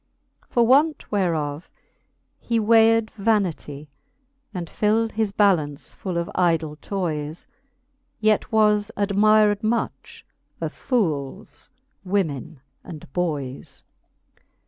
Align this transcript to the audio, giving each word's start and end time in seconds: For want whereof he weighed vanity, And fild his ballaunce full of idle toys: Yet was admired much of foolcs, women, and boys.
For 0.49 0.65
want 0.65 1.11
whereof 1.11 1.69
he 2.39 2.59
weighed 2.59 3.11
vanity, 3.19 3.87
And 4.51 4.67
fild 4.67 5.11
his 5.11 5.31
ballaunce 5.31 5.93
full 5.93 6.17
of 6.17 6.27
idle 6.33 6.75
toys: 6.77 7.45
Yet 8.19 8.51
was 8.51 8.89
admired 8.97 9.61
much 9.63 10.25
of 10.59 10.73
foolcs, 10.73 11.69
women, 12.03 12.61
and 12.83 13.13
boys. 13.13 13.83